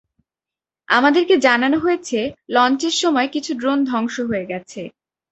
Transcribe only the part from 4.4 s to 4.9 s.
গেছে।